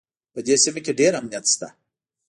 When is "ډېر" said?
0.99-1.11